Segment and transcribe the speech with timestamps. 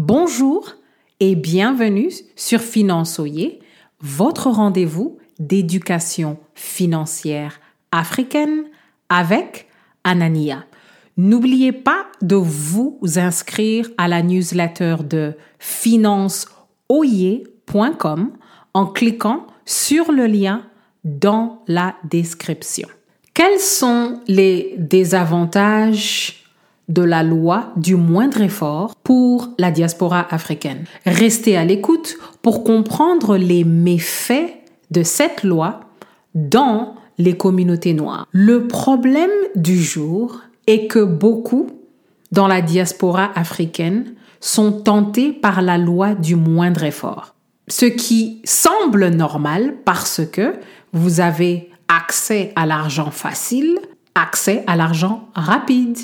[0.00, 0.76] Bonjour
[1.18, 3.58] et bienvenue sur Finançoyer,
[4.00, 7.58] votre rendez-vous d'éducation financière
[7.90, 8.66] africaine
[9.08, 9.66] avec
[10.04, 10.66] Anania.
[11.16, 18.30] N'oubliez pas de vous inscrire à la newsletter de financeoyer.com
[18.74, 20.62] en cliquant sur le lien
[21.02, 22.86] dans la description.
[23.34, 26.47] Quels sont les désavantages
[26.88, 33.36] de la loi du moindre effort pour la diaspora africaine Restez à l'écoute pour comprendre
[33.36, 34.50] les méfaits
[34.90, 35.80] de cette loi
[36.34, 38.26] dans les communautés noires.
[38.32, 41.68] Le problème du jour est que beaucoup
[42.32, 47.34] dans la diaspora africaine sont tentés par la loi du moindre effort.
[47.68, 50.54] Ce qui semble normal parce que
[50.92, 53.78] vous avez accès à l'argent facile,
[54.14, 55.98] accès à l'argent rapide.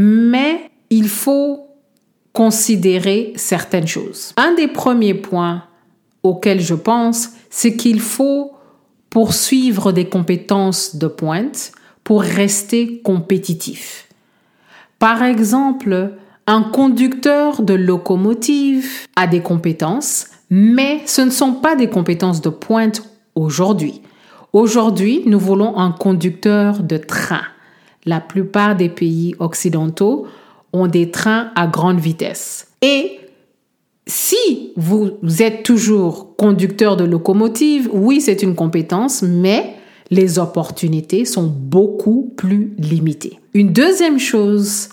[0.00, 1.66] Mais il faut
[2.32, 4.32] considérer certaines choses.
[4.36, 5.64] Un des premiers points
[6.22, 8.52] auxquels je pense, c'est qu'il faut
[9.10, 11.72] poursuivre des compétences de pointe
[12.04, 14.06] pour rester compétitif.
[15.00, 16.12] Par exemple,
[16.46, 22.50] un conducteur de locomotive a des compétences, mais ce ne sont pas des compétences de
[22.50, 23.02] pointe
[23.34, 24.00] aujourd'hui.
[24.52, 27.42] Aujourd'hui, nous voulons un conducteur de train.
[28.08, 30.26] La plupart des pays occidentaux
[30.72, 32.68] ont des trains à grande vitesse.
[32.80, 33.20] Et
[34.06, 39.74] si vous êtes toujours conducteur de locomotive, oui, c'est une compétence, mais
[40.10, 43.40] les opportunités sont beaucoup plus limitées.
[43.52, 44.88] Une deuxième chose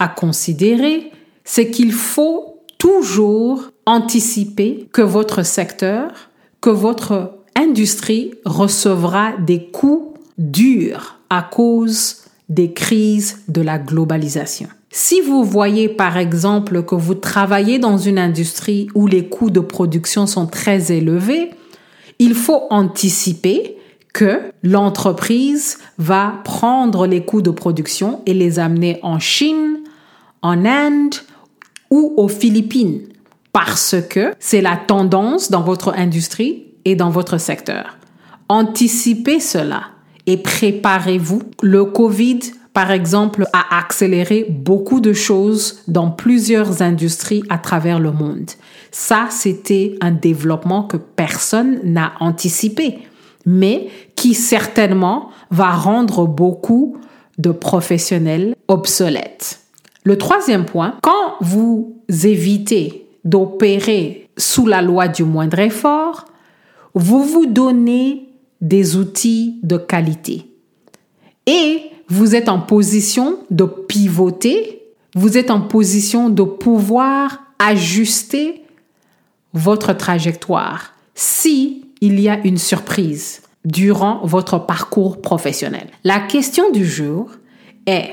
[0.00, 1.12] à considérer,
[1.44, 6.10] c'est qu'il faut toujours anticiper que votre secteur,
[6.60, 14.68] que votre industrie recevra des coûts durs à cause des crises de la globalisation.
[14.90, 19.60] Si vous voyez par exemple que vous travaillez dans une industrie où les coûts de
[19.60, 21.50] production sont très élevés,
[22.18, 23.76] il faut anticiper
[24.14, 29.80] que l'entreprise va prendre les coûts de production et les amener en Chine,
[30.40, 31.16] en Inde
[31.90, 33.00] ou aux Philippines
[33.52, 37.96] parce que c'est la tendance dans votre industrie et dans votre secteur.
[38.50, 39.95] Anticipez cela
[40.26, 41.42] et préparez-vous.
[41.62, 42.40] Le Covid,
[42.72, 48.50] par exemple, a accéléré beaucoup de choses dans plusieurs industries à travers le monde.
[48.90, 52.98] Ça, c'était un développement que personne n'a anticipé,
[53.44, 56.96] mais qui certainement va rendre beaucoup
[57.38, 59.60] de professionnels obsolètes.
[60.04, 66.26] Le troisième point, quand vous évitez d'opérer sous la loi du moindre effort,
[66.94, 68.28] vous vous donnez
[68.60, 70.46] des outils de qualité
[71.46, 74.82] et vous êtes en position de pivoter,
[75.14, 78.62] vous êtes en position de pouvoir ajuster
[79.54, 85.88] votre trajectoire si il y a une surprise durant votre parcours professionnel.
[86.04, 87.30] La question du jour
[87.86, 88.12] est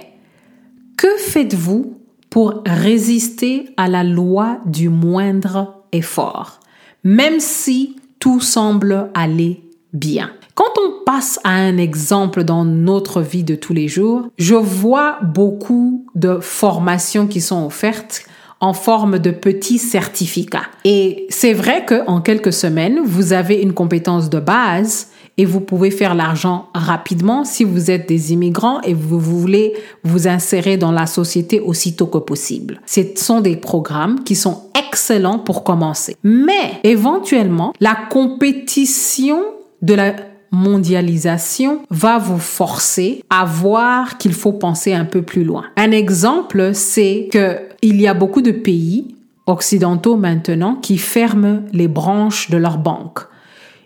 [0.98, 1.98] que faites-vous
[2.30, 6.60] pour résister à la loi du moindre effort,
[7.04, 9.62] même si tout semble aller
[9.94, 10.32] bien.
[10.56, 15.18] Quand on passe à un exemple dans notre vie de tous les jours, je vois
[15.22, 18.26] beaucoup de formations qui sont offertes
[18.60, 20.68] en forme de petits certificats.
[20.86, 25.60] Et c'est vrai que en quelques semaines, vous avez une compétence de base et vous
[25.60, 29.74] pouvez faire l'argent rapidement si vous êtes des immigrants et vous voulez
[30.04, 32.80] vous insérer dans la société aussitôt que possible.
[32.86, 36.16] Ce sont des programmes qui sont excellents pour commencer.
[36.24, 39.42] Mais éventuellement, la compétition
[39.84, 40.16] de la
[40.52, 45.66] mondialisation va vous forcer à voir qu'il faut penser un peu plus loin.
[45.76, 51.90] Un exemple, c'est que il y a beaucoup de pays occidentaux maintenant qui ferment les
[51.90, 53.20] branches de leurs banques.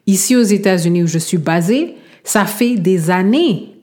[0.06, 3.74] Ici aux États-Unis où je suis basée, ça fait des années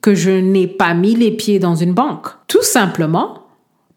[0.00, 2.28] que je n'ai pas mis les pieds dans une banque.
[2.48, 3.42] Tout simplement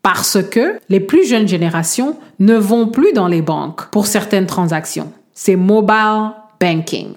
[0.02, 5.12] parce que les plus jeunes générations ne vont plus dans les banques pour certaines transactions.
[5.34, 7.14] C'est mobile banking.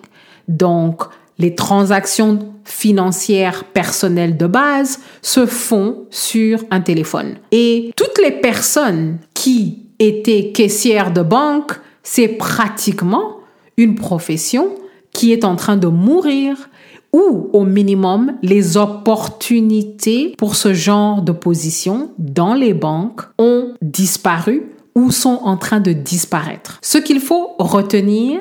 [0.49, 1.03] Donc,
[1.39, 7.37] les transactions financières personnelles de base se font sur un téléphone.
[7.53, 11.73] Et toutes les personnes qui étaient caissières de banque,
[12.03, 13.37] c'est pratiquement
[13.77, 14.75] une profession
[15.13, 16.69] qui est en train de mourir
[17.13, 24.73] ou au minimum les opportunités pour ce genre de position dans les banques ont disparu
[24.95, 26.79] ou sont en train de disparaître.
[26.83, 28.41] Ce qu'il faut retenir,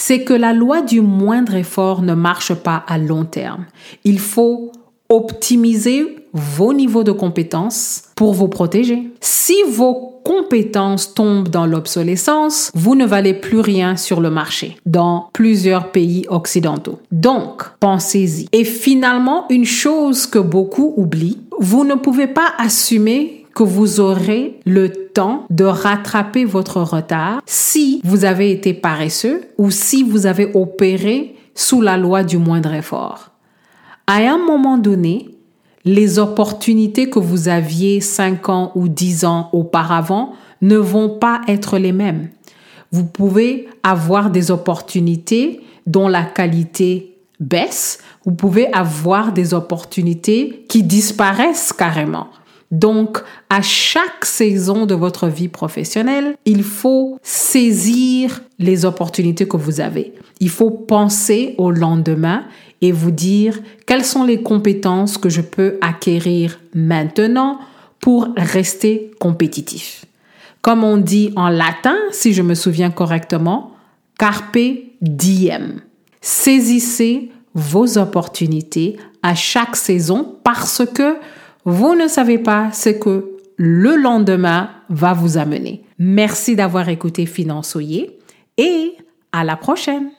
[0.00, 3.66] c'est que la loi du moindre effort ne marche pas à long terme.
[4.02, 4.72] Il faut
[5.10, 9.10] optimiser vos niveaux de compétences pour vous protéger.
[9.20, 15.28] Si vos compétences tombent dans l'obsolescence, vous ne valez plus rien sur le marché dans
[15.34, 16.98] plusieurs pays occidentaux.
[17.12, 18.46] Donc, pensez-y.
[18.52, 24.60] Et finalement, une chose que beaucoup oublient, vous ne pouvez pas assumer que vous aurez
[24.64, 30.50] le temps de rattraper votre retard si vous avez été paresseux ou si vous avez
[30.54, 33.30] opéré sous la loi du moindre effort.
[34.06, 35.30] À un moment donné,
[35.84, 40.32] les opportunités que vous aviez 5 ans ou 10 ans auparavant
[40.62, 42.28] ne vont pas être les mêmes.
[42.92, 50.82] Vous pouvez avoir des opportunités dont la qualité baisse, vous pouvez avoir des opportunités qui
[50.82, 52.28] disparaissent carrément.
[52.70, 53.18] Donc,
[53.48, 60.14] à chaque saison de votre vie professionnelle, il faut saisir les opportunités que vous avez.
[60.38, 62.44] Il faut penser au lendemain
[62.80, 67.58] et vous dire quelles sont les compétences que je peux acquérir maintenant
[68.00, 70.04] pour rester compétitif.
[70.62, 73.72] Comme on dit en latin, si je me souviens correctement,
[74.18, 74.58] carpe
[75.00, 75.80] diem.
[76.20, 81.16] Saisissez vos opportunités à chaque saison parce que
[81.64, 85.84] vous ne savez pas ce que le lendemain va vous amener.
[85.98, 88.18] Merci d'avoir écouté Finançoyer
[88.56, 88.92] et
[89.32, 90.10] à la prochaine.